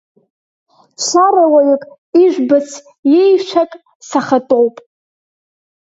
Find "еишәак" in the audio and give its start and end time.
3.19-3.71